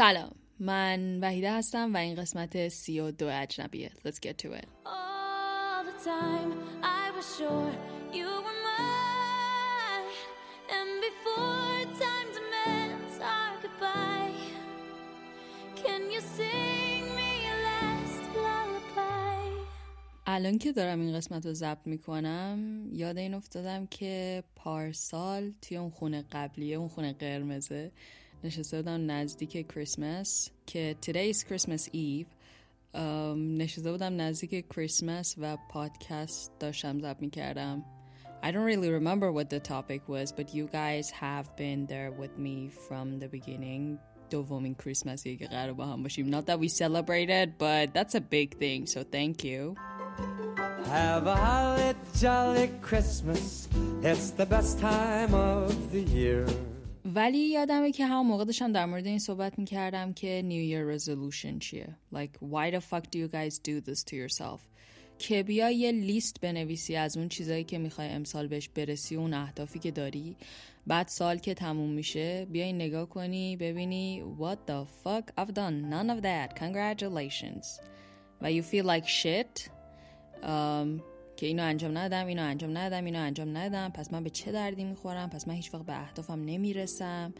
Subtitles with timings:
[0.00, 0.30] سلام.
[0.60, 3.90] من وحیده هستم و این قسمت سی و دو اجنبیه.
[4.04, 4.66] Let's get to it.
[4.86, 6.50] All the time
[6.82, 7.72] I was sure
[8.18, 10.06] you were mine.
[10.76, 14.38] And before time demands our goodbye
[15.82, 19.36] Can you sing me a last lullaby?
[20.26, 25.90] الان که دارم این قسمت رو ضبط می‌کنم یاد این افتادم که پارسال توی اون
[25.90, 27.92] خونه قبلیه اون خونه قرمزه
[28.43, 32.27] نشسته بودم نزدیک کریسمس که today is Christmas Eve
[32.93, 37.85] ام، نشسته بودم نزدیک کریسمس و پادکست داشتم ضبط میکردم
[38.43, 42.37] I don't really remember what the topic was but you guys have been there with
[42.37, 47.49] me from the beginning دومین کریسمسی که قرار با هم باشیم Not that we celebrated
[47.57, 49.75] but that's a big thing so thank you
[50.87, 53.67] Have a holly jolly Christmas.
[54.01, 56.45] It's the best time of the year.
[57.04, 61.58] ولی یادمه که همون موقع داشتم در مورد این صحبت می‌کردم که New Year resolution
[61.58, 61.96] چیه.
[62.14, 64.60] Like why the fuck do you guys do this to yourself?
[65.18, 69.78] که بیا یه لیست بنویسی از اون چیزایی که می‌خوای امسال بهش برسی اون اهدافی
[69.78, 70.36] که داری.
[70.86, 75.42] بعد سال که تموم میشه بیای نگاه کنی ببینی What the fuck?
[75.42, 76.60] I've done none of that.
[76.60, 77.80] Congratulations.
[78.42, 79.70] و you feel like shit.
[80.42, 81.02] ام،
[81.40, 84.84] که اینو انجام ندم اینو انجام ندم اینو انجام ندم پس من به چه دردی
[84.84, 87.34] می‌خورم؟ پس من هیچ وقت به اهدافم نمی‌رسم.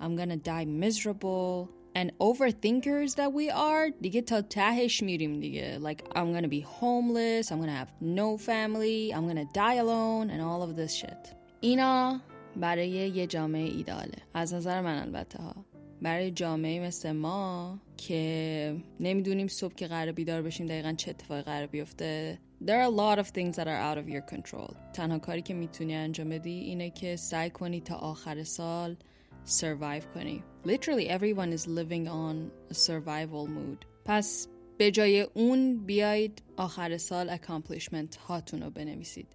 [0.00, 1.68] I'm gonna die miserable
[1.98, 3.92] and overthinkers that we are.
[4.00, 5.78] دیگه تا تهش میریم دیگه.
[5.78, 7.46] Like I'm gonna be homeless.
[7.46, 9.14] I'm gonna have no family.
[9.14, 11.34] I'm gonna die alone and all of this shit.
[11.60, 12.20] اینا
[12.56, 14.18] برای یه جامعه ایداله.
[14.34, 15.54] از نظر من البته ها.
[16.02, 21.66] برای جامعه مثل ما که نمی‌دونیم صبح که قرار بیدار بشیم دقیقا چه اتفاقی قرار
[21.66, 22.38] بیفته.
[22.65, 25.53] There are a lot of things that are out of your control تنها کاری که
[25.53, 28.97] میتونی انجام بدی اینه که سعی کنی تا آخر سال
[29.45, 34.47] survive کنی Literally everyone is living on a survival mood پس
[34.77, 39.27] به جای اون بیایید آخر سال accomplishment هاتون رو بنویسید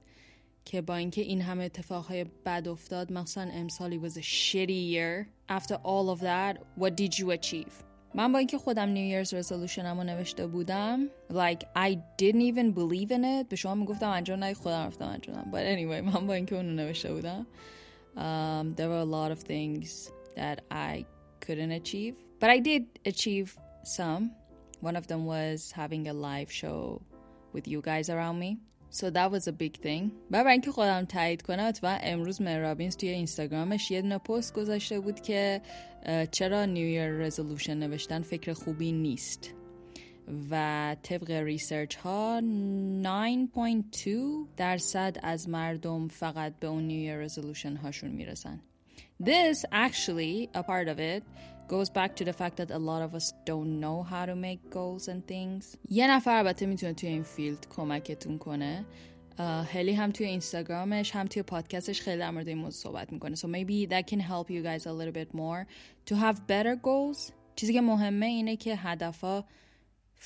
[0.64, 5.74] که با اینکه این همه اتفاقهای بد افتاد مثلا امسالی was a shitty year after
[5.74, 7.72] all of that what did you achieve
[8.14, 13.10] من با اینکه خودم New Year's resolution رو نوشته بودم like I didn't even believe
[13.10, 15.50] in it به شما میگفتم انجام ندی خودم رفتم انجام دادم.
[15.50, 17.46] but anyway من با اینکه اونو نوشته بودم
[18.16, 21.04] um, there were a lot of things that I
[21.46, 23.56] couldn't achieve but I did achieve
[23.98, 24.30] some
[24.80, 27.00] one of them was having a live show
[27.54, 28.50] with you guys around me
[28.91, 30.11] So that was a big thing.
[30.31, 34.53] و برای اینکه خودم تایید کنم اتفاقا امروز Mel Robbins توی اینستاگرامش یه دونه پست
[34.53, 35.61] گذاشته بود که
[36.31, 39.53] چرا New Year resolution نوشتن فکر خوبی نیست
[40.51, 44.09] و طبق research ها 9.2
[44.57, 48.59] درصد از مردم فقط به اون New Year resolution هاشون می‌رسن
[49.23, 51.23] This actually, a part of it,
[51.68, 54.60] goes back to the fact that a lot of us don't know how to make
[54.70, 55.76] goals and things.
[55.88, 58.84] یه نفر البته میتونه توی این فیلد کمکتون کنه.
[59.38, 63.36] اه، هلی هم توی اینستاگرامش هم توی پادکستش خیلی در مورد این موضوع صحبت میکنه.
[63.36, 65.66] So maybe that can help you guys a little bit more
[66.06, 67.32] to have better goals.
[67.56, 69.44] چیزی که مهمه اینه که هدفها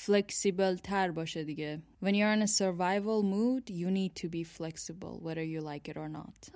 [0.05, 1.81] flexible تر باشه دیگه.
[2.03, 5.97] When you're in a survival mood, you need to be flexible whether you like it
[5.97, 6.49] or not.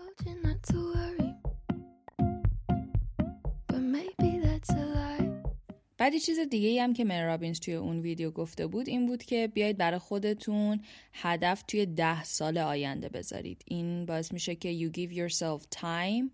[6.11, 9.07] بعد یه چیز دیگه ای هم که مر رابینز توی اون ویدیو گفته بود این
[9.07, 10.81] بود که بیاید برای خودتون
[11.13, 13.63] هدف توی ده سال آینده بذارید.
[13.67, 16.31] این باعث میشه که you give yourself time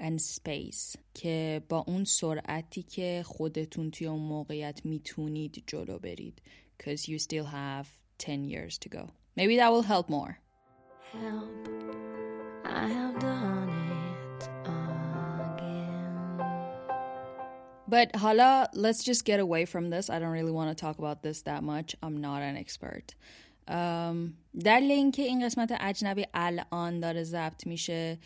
[0.00, 6.42] and space که با اون سرعتی که خودتون توی اون موقعیت می‌تونید جلو برید.
[6.78, 7.86] Because you still have
[8.18, 9.10] 10 years to go.
[9.36, 10.38] Maybe that will help more.
[11.12, 11.68] Help.
[12.64, 13.71] I have done
[17.91, 20.09] But حالا let's just get away from this.
[20.09, 21.95] I don't really want to talk about this that much.
[22.03, 23.15] I'm not an expert.
[23.67, 28.17] Um, دلیل اینکه این قسمت اجنبی الان داره ضبط میشه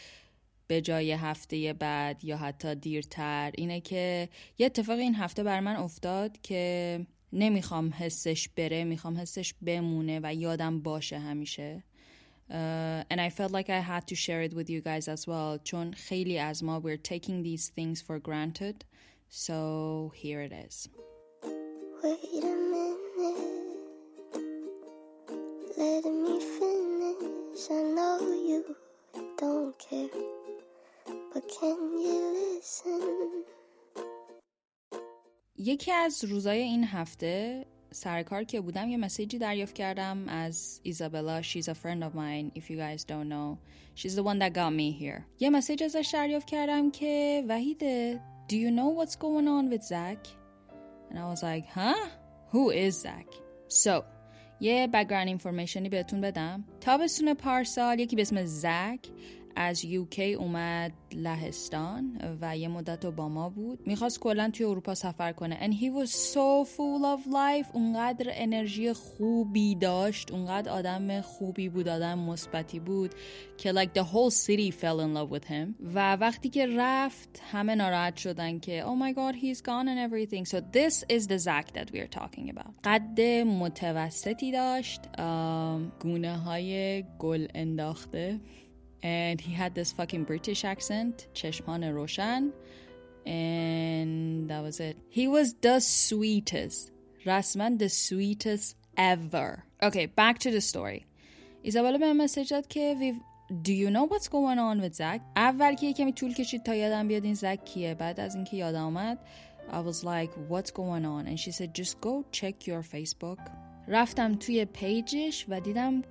[0.67, 5.75] به جای هفته بعد یا حتی دیرتر اینه که یه اتفاق این هفته بر من
[5.75, 11.83] افتاد که نمیخوام حسش بره میخوام حسش بمونه و یادم باشه همیشه
[12.51, 15.59] Uh, and I felt like I had to share it with you guys as well
[15.63, 18.83] چون خیلی از ما we're taking these things for granted
[19.29, 20.89] so here it is
[22.03, 22.97] Wait a minute,
[25.77, 27.63] let me finish.
[27.69, 28.17] I know
[28.49, 28.75] you
[29.37, 30.09] don't care,
[31.31, 33.31] but can you listen?
[35.57, 41.41] یکی از روزای این هفته سر کار که بودم یه مسیجی دریافت کردم از ایزابلا
[41.41, 43.57] she's a friend of mine if you guys don't know
[43.95, 48.57] she's the one that got me here یه مسیج ازش دریافت کردم که وحیده do
[48.57, 50.21] you know what's going on with Zach
[51.11, 52.07] And I was like, huh?
[52.51, 53.27] Who is Zach?
[53.67, 54.03] So,
[54.59, 58.99] یه بگران اینفورمیشنی بهتون بدم تابستون پارسال یکی به اسم زک
[59.56, 63.86] از یوکی اومد لهستان و یه مدت رو با ما بود.
[63.86, 65.58] می‌خواست کلا توی اروپا سفر کنه.
[65.60, 67.74] And he was so full of life.
[67.74, 70.32] اونقدر انرژی خوبی داشت.
[70.32, 73.14] اونقدر آدم خوبی بود آدم مثبتی بود
[73.58, 75.74] که like the whole city fell in love with him.
[75.94, 80.44] و وقتی که رفت همه ناراحت شدن که oh my god he's gone and everything.
[80.44, 82.70] So this is the Zach that we are talking about.
[82.84, 85.00] قد متوسطی داشت.
[86.00, 88.40] گونه های گل انداخته.
[89.03, 92.51] and he had this fucking British accent, چشمان روشن,
[93.25, 94.97] and that was it.
[95.09, 96.91] He was the sweetest,
[97.25, 99.65] رسما the sweetest ever.
[99.81, 101.05] Okay, back to the story.
[101.63, 103.13] ایزابلا به مسیج داد که
[103.63, 105.21] Do you know what's going on with Zach?
[105.35, 108.83] اول که کمی طول کشید تا یادم بیاد این زک کیه بعد از اینکه یادم
[108.83, 109.19] آمد
[109.69, 113.39] I was like what's going on and she said just go check your Facebook
[113.87, 116.01] رفتم توی پیجش و دیدم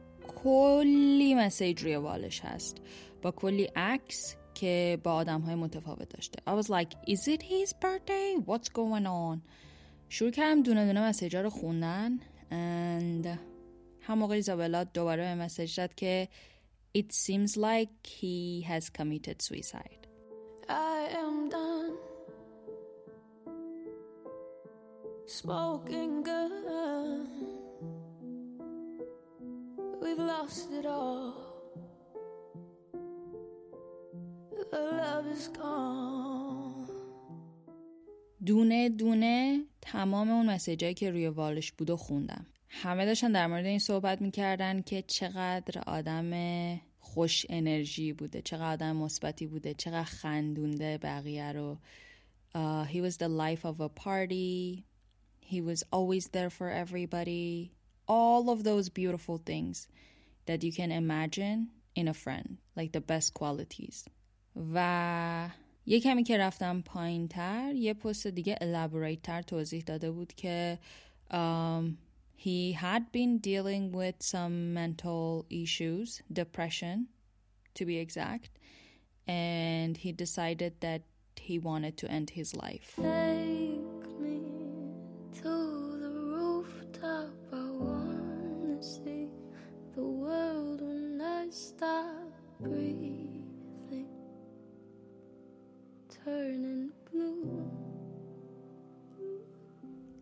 [0.46, 2.78] کلی مسیج روی والش هست.
[3.22, 6.40] با کلی عکس که با آدم های متفاوت داشته.
[6.48, 8.46] I was like is it his birthday?
[8.48, 9.42] What's going on?
[10.10, 12.20] شروع کردم دونه دونه مسیج رو خوندن.
[12.52, 13.28] And
[14.02, 16.28] هم موقع ایزابلا دوباره به مسیج داد که
[16.98, 20.08] it seems like he has committed suicide.
[20.70, 21.96] I am done
[25.28, 27.65] smoking gun.
[30.06, 31.34] We've lost it all.
[34.72, 36.90] The love is gone.
[38.46, 43.66] دونه دونه تمام اون مسیجایی که روی والش بود و خوندم همه داشتن در مورد
[43.66, 46.32] این صحبت می‌کردن که چقدر آدم
[47.00, 51.78] خوش انرژی بوده چقدر آدم مثبتی بوده چقدر خندونده بقیه رو
[52.56, 52.58] uh,
[52.94, 54.84] he was the life of a party
[55.42, 57.75] he was always there for everybody
[58.07, 59.89] all of those beautiful things
[60.47, 64.05] that you can imagine in a friend like the best qualities
[64.75, 65.51] و
[65.87, 70.79] یه کمی که رفتم پایین تر یه پست دیگه elaborate تر توضیح داده بود که
[71.31, 71.97] um,
[72.37, 77.09] he had been dealing with some mental issues depression
[77.75, 78.51] to be exact
[79.29, 81.03] and he decided that
[81.37, 82.99] he wanted to end his life
[92.65, 94.07] breathing,
[96.25, 97.71] turning blue.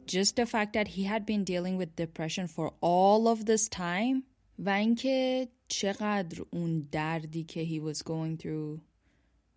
[0.06, 4.22] just the fact that he had been dealing with depression for all of this time
[4.58, 8.80] و اینکه چقدر اون دردی که he was going through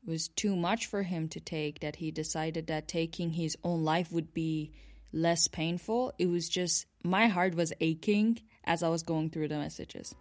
[0.06, 4.12] was too much for him to take that he decided that taking his own life
[4.12, 4.72] would be
[5.14, 9.58] less painful it was just my heart was aching as I was going through the
[9.58, 10.16] messages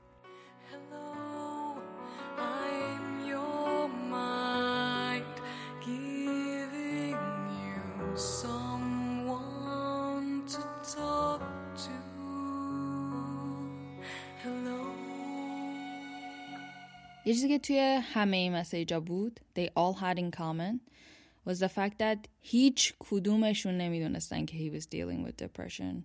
[17.25, 20.79] یه چیزی که توی همه این مسیجا بود they all had in common
[21.49, 26.03] was the fact that هیچ کدومشون نمی‌دونستن که he was dealing with depression.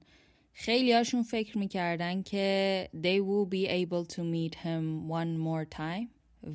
[0.53, 6.09] خیلی هاشون فکر می‌کردن که they will be able to meet him one more time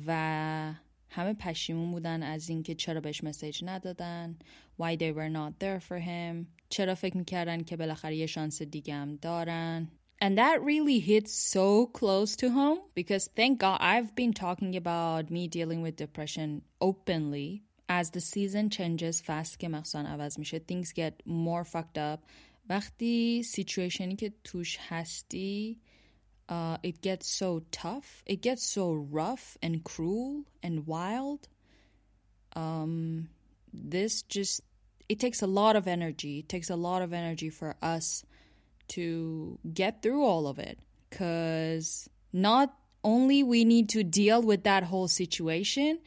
[0.06, 0.74] و
[1.08, 4.36] همه پشیمون بودن از اینکه چرا بهش مسیج ندادن
[4.80, 6.46] why they were not there for him.
[6.68, 9.88] چرا فکر می‌کردن که بالاخره یه شانس دیگه هم دارن.
[10.19, 15.31] And that really hits so close to home because thank God I've been talking about
[15.31, 17.63] me dealing with depression openly.
[17.89, 22.19] As the season changes fast که مخصوصا عوض میشه things get more fucked up
[22.69, 25.79] وقتی سیچویشنی که توش هستی
[26.49, 31.47] uh, it gets so tough it gets so rough and cruel and wild
[32.55, 33.27] um,
[33.73, 34.61] this just
[35.09, 38.23] it takes a lot of energy it takes a lot of energy for us
[38.89, 40.77] to get through all of it
[41.09, 45.99] because not only we need to deal with that whole situation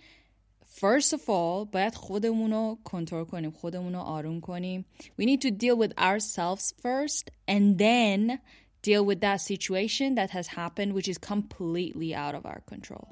[0.75, 4.85] first of all باید خودمون رو کنترل کنیم خودمون رو آروم کنیم
[5.21, 8.39] we need to deal with ourselves first and then
[8.83, 13.09] deal with that situation that has happened which is completely out of our control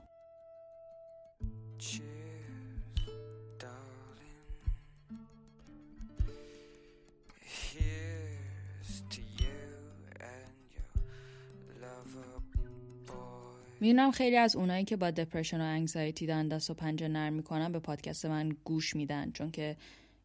[13.88, 17.72] می‌دونم خیلی از اونایی که با دپرشن و انگزایتی دارن دست و پنجه نرم می‌کنن
[17.72, 19.78] به پادکست من گوش میدن چون که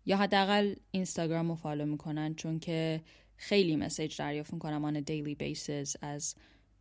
[0.07, 3.01] یا حداقل اینستاگرام رو فالو می‌کنن چون که
[3.37, 6.35] خیلی مسیج دریافت می‌کنم a daily basis از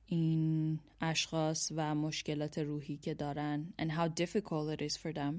[0.05, 5.33] این اشخاص و مشکلات روحی که دارن and how difficult it is for them.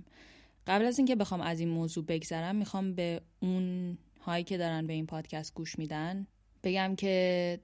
[0.66, 4.92] قبل از اینکه بخوام از این موضوع بگذرم می‌خوام به اون هایی که دارن به
[4.92, 6.26] این پادکست گوش میدن
[6.62, 7.60] بگم که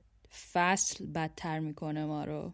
[0.53, 2.53] فصل بدتر می‌کنه ما رو.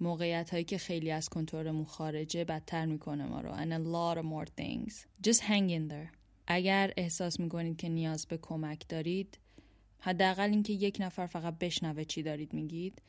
[0.00, 4.26] موقعیت هایی که خیلی از کنترلمون خارجه بدتر میکنه ما رو and a lot of
[4.26, 4.92] more things
[5.28, 9.38] just hang in there اگر احساس میکنید که نیاز به کمک دارید
[9.98, 13.02] حداقل اینکه یک نفر فقط بشنوه چی دارید میگید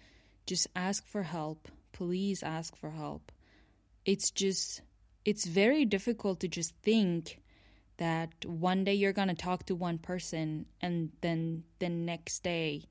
[0.52, 3.32] just ask for help please ask for help
[4.06, 4.82] it's just
[5.26, 7.40] it's very difficult to just think
[7.98, 12.84] that one day you're going to talk to one person and then the next day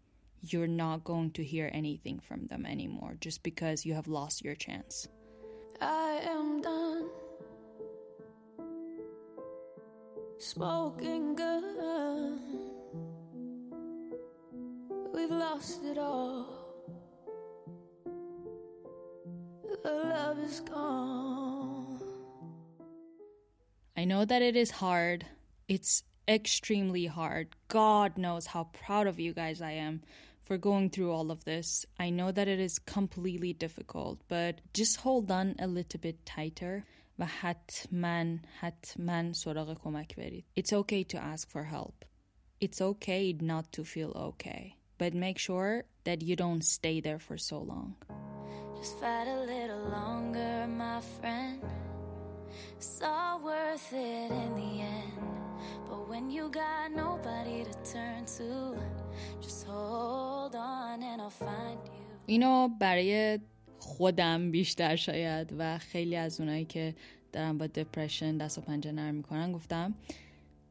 [0.44, 4.56] you're not going to hear anything from them anymore just because you have lost your
[4.56, 5.08] chance.
[5.82, 7.10] I am done
[10.44, 12.40] smoking gun.
[15.14, 16.48] We've lost it all.
[19.84, 22.02] The love is gone.
[23.96, 25.26] I know that it is hard.
[25.70, 27.56] It's extremely hard.
[27.70, 30.02] God knows how proud of you guys I am
[30.43, 31.85] for going through all of this.
[31.99, 36.85] I know that it is completely difficult, but just hold on a little bit tighter.
[37.19, 40.45] و حتما حتما سراغ کمک برید.
[40.57, 42.05] It's okay to ask for help.
[42.61, 44.75] It's okay not to feel okay.
[44.99, 47.95] But make sure that you don't stay there for so long.
[48.79, 51.63] Just fight a little longer, my friend.
[52.77, 55.13] It's all worth it in the end.
[55.89, 58.77] But when you got nobody to turn to,
[62.26, 63.40] اینو برای
[63.80, 66.96] خودم بیشتر شاید و خیلی از اونایی که
[67.32, 69.96] دارن با depression دست و پنجه نرم می‌کنن گفتم.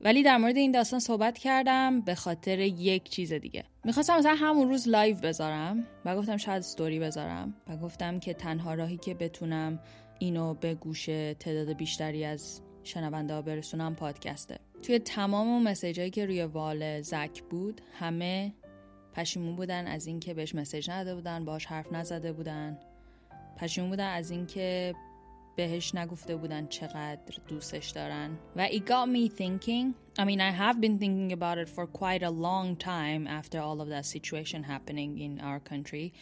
[0.01, 3.65] ولی در مورد این داستان صحبت کردم به خاطر یک چیز دیگه.
[3.85, 8.75] می‌خواستم مثلا همون روز live بذارم و گفتم شاید استوری بذارم و گفتم که تنها
[8.75, 9.79] راهی که بتونم
[10.19, 11.07] اینو به گوش
[11.41, 14.59] تعداد بیشتری از شنونده ها برسونم پادکسته.
[14.83, 18.53] توی تمام اون مسیجایی که روی وال زک بود همه
[19.13, 22.79] پشیمون بودن از اینکه بهش مسیج نداده بودن باش حرف نزده بودن
[23.57, 24.95] پشیمون بودن از اینکه
[25.57, 30.81] بهش نگفته بودن چقدر دوستش دارن و it got me thinking I mean I have
[30.81, 35.19] been thinking about it for quite a long time after all of that situation happening
[35.19, 36.13] in our country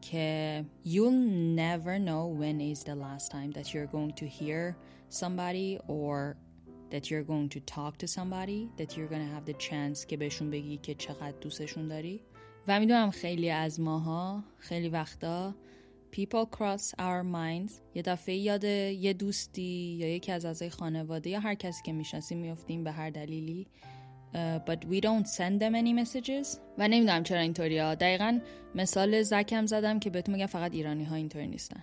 [0.00, 1.20] که you'll
[1.56, 4.76] never know when is the last time that you're going to hear
[5.08, 6.36] somebody or
[6.90, 10.16] that you're going to talk to somebody that you're going to have the chance که
[10.16, 12.20] بهشون بگی که چقدر دوستشون داری.
[12.68, 15.54] و می‌دونم خیلی از ماها خیلی وقتا
[16.12, 17.72] people cross our minds.
[17.94, 22.38] یه دفعه یاد یه دوستی یا یکی از اعضای خانواده یا هر کسی که می‌شناسیم
[22.38, 23.66] میفتیم به هر دلیلی.
[24.28, 24.36] Uh,
[24.68, 26.58] but we don't send them any messages.
[26.78, 27.94] و نمی‌دونم چرا اینطوری ها.
[27.94, 28.40] دقیقا
[28.74, 31.82] مثال زکم زدم که بهتون میگم فقط ایرانی ها اینطوری نیستن.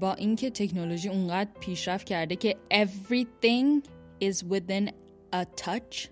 [0.00, 3.88] با اینکه تکنولوژی اونقدر پیشرفت کرده که everything
[4.19, 4.91] is within
[5.33, 6.09] a touch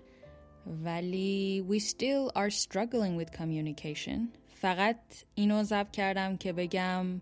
[0.66, 4.96] ولی we still are struggling with communication فقط
[5.34, 7.20] اینو ضبط کردم که بگم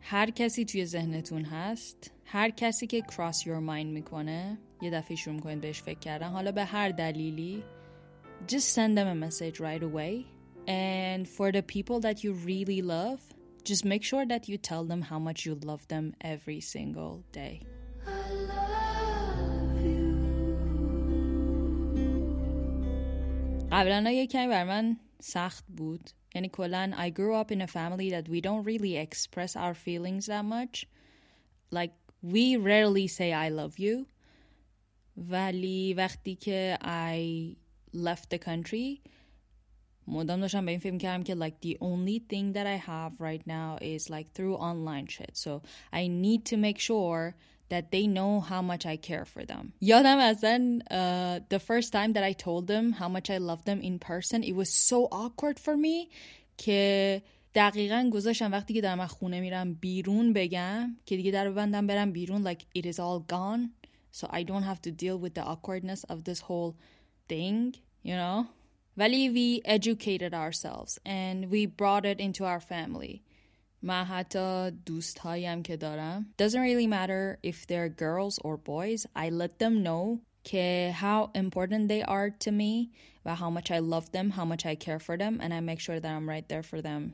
[0.00, 5.36] هر کسی توی ذهنتون هست هر کسی که cross your mind میکنه یه دفعه شروع
[5.36, 7.62] میکنید بهش فکر کردن حالا به هر دلیلی
[8.48, 10.24] just send them a message right away
[10.66, 13.20] and for the people that you really love
[13.64, 17.60] just make sure that you tell them how much you love them every single day
[23.72, 28.10] قبلا یه کمی بر من سخت بود یعنی کلا I grew up in a family
[28.10, 30.86] that we don't really express our feelings that much
[31.70, 34.06] like we rarely say I love you
[35.16, 37.56] ولی وقتی که I
[37.96, 39.10] left the country
[40.06, 43.46] مدام داشتم به این فکر کردم که like the only thing that I have right
[43.46, 47.34] now is like through online shit so I need to make sure
[47.68, 52.12] that they know how much I care for them یادم اصلا uh, the first time
[52.12, 55.58] that I told them how much I love them in person it was so awkward
[55.58, 56.08] for me
[56.56, 57.22] که
[57.54, 62.12] دقیقا گذاشتم وقتی که دارم از خونه میرم بیرون بگم که دیگه در ببندم برم
[62.12, 63.70] بیرون like it is all gone
[64.12, 66.74] so I don't have to deal with the awkwardness of this whole
[67.28, 68.46] thing you know
[68.96, 73.22] ولی we educated ourselves and we brought it into our family
[73.81, 79.29] من حتی دوست هایم که دارم doesn't really matter if they're girls or boys I
[79.29, 82.89] let them know که how important they are to me
[83.25, 85.79] و how much I love them how much I care for them and I make
[85.79, 87.13] sure that I'm right there for them.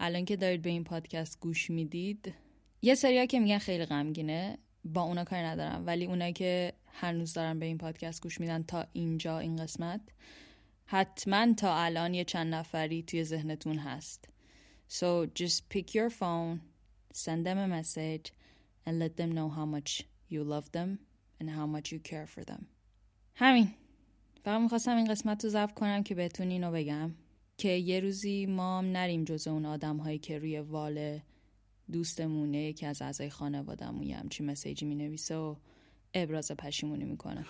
[0.00, 2.34] الان که دارید به این پادکست گوش می‌دید
[2.82, 7.58] یه سریا که میگن خیلی غمگینه با اونا کاری ندارم ولی اونایی که هنوز دارن
[7.58, 10.00] به این پادکست گوش میدن تا اینجا این قسمت
[10.86, 14.28] حتما تا الان یه چند نفری توی ذهنتون هست
[14.88, 16.60] So just pick your phone,
[17.12, 18.32] send them a message
[18.86, 20.98] and let them know how much you love them
[21.40, 22.66] and how much you care for them.
[23.34, 23.68] همین.
[24.44, 27.14] فقط می‌خواستم این قسمت رو ضبط کنم که بهتون اینو بگم
[27.58, 31.20] که یه روزی ما هم نریم جز اون آدم هایی که روی وال
[31.92, 35.56] دوستمونه یکی از اعضای خانوادهمون یه همچی مسیجی می‌نویسه و
[36.14, 37.46] ابراز پشیمونی می‌کنه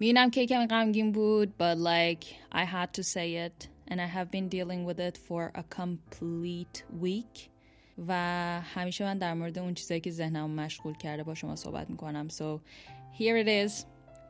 [0.00, 4.30] میدونم که کمی غمگین بود but like I had to say it and I have
[4.30, 7.48] been dealing with it for a complete week
[8.08, 8.12] و
[8.74, 12.60] همیشه من در مورد اون چیزایی که ذهنم مشغول کرده با شما صحبت میکنم so
[13.18, 13.72] here it is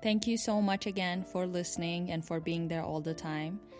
[0.02, 3.72] thank you so much again for listening and for being there all the time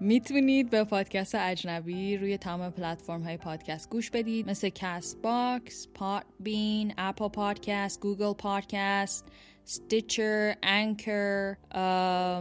[0.00, 6.24] میتونید به پادکست اجنبی روی تمام پلتفرم های پادکست گوش بدید مثل کست باکس، پات
[6.40, 9.24] بین، اپل پادکست، گوگل پادکست،
[9.69, 11.55] ستیچر، Anchor،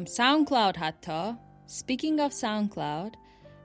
[0.05, 1.33] SoundCloud حتی
[1.69, 3.17] Speaking of SoundCloud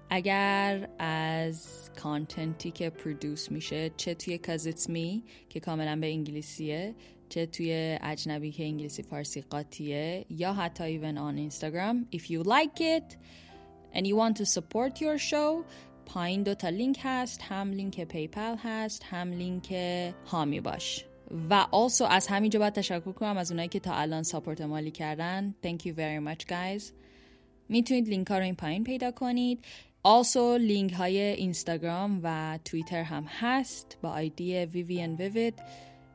[0.09, 6.95] اگر از content ی که produce میشه چه توی کازیتس می که کاملا به انگلیسیه
[7.29, 12.81] چه توی اجنبی که انگلیسی فارسی قاطیه یا حتی even on اینستاگرام if you like
[12.81, 13.17] it
[13.93, 15.65] and you want to support your show
[16.05, 19.71] پایین دو تا لینک هست هم لینک PayPal هست هم لینک
[20.25, 21.05] هامی باش
[21.49, 25.55] و also از همینجا باید تشکر کنم از اونایی که تا الان support مالی کردن.
[25.65, 26.83] Thank you very much guys.
[27.69, 29.59] می‌تونید لینک ها رو این پایین پیدا کنید.
[30.07, 33.97] Also لینک های اینستاگرام و توییتر هم هست.
[34.01, 35.53] با آیدی ویوین ویوید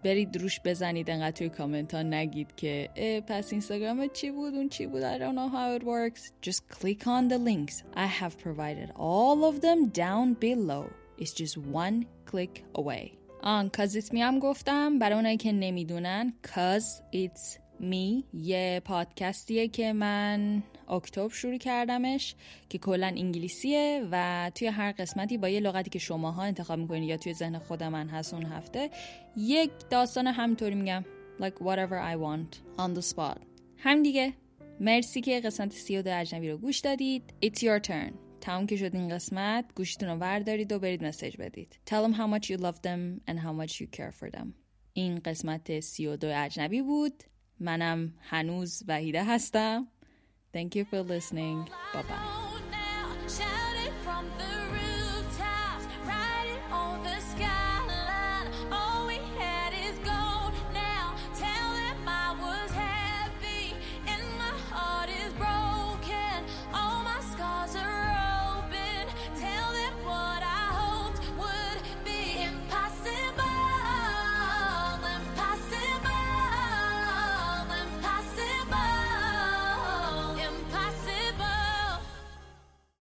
[0.04, 2.88] برید روش بزنید انقدر توی کامنت ها نگید که
[3.26, 6.32] پس اینستاگرام چی بود؟ اون چی بود؟ I don't know how it works.
[6.48, 7.82] Just click on the links.
[7.96, 10.84] I have provided all of them down below.
[11.18, 13.17] It's just one click away.
[13.42, 14.98] آن کاز می هم گفتم.
[14.98, 22.34] برای اونایی که نمی‌دونن کاز it's می یه پادکستیه که من اکتبر شروع کردمش
[22.68, 27.16] که کلا انگلیسیه و توی هر قسمتی با یه لغتی که شماها انتخاب می‌کنید یا
[27.16, 28.90] توی ذهن خود من هست اون هفته
[29.36, 31.04] یک داستان همینطوری میگم.
[31.40, 33.38] Like whatever I want on the spot.
[33.76, 34.32] هم دیگه.
[34.80, 37.22] مرسی که قسمت سی و اجنبی رو گوش دادید.
[37.44, 38.27] It's your turn.
[38.48, 42.26] تمام که شد این قسمت گوشتون رو وردارید و برید مسیج بدید Tell them how
[42.26, 44.46] much you love them and how much you care for them
[44.92, 47.24] این قسمت سی و دو اجنبی بود
[47.60, 49.88] منم هنوز وحیده هستم
[50.54, 51.68] Thank you for listening.
[51.94, 52.67] Bye bye.